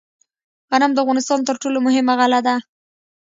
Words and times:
غنم 0.71 0.91
د 0.93 0.97
افغانستان 1.03 1.39
تر 1.49 1.55
ټولو 1.61 1.77
مهمه 1.87 2.13
غله 2.19 2.39
ده. 2.47 2.55